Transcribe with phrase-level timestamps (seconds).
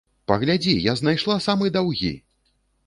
[0.31, 2.13] Паглядзі, я знайшла самы даўгі!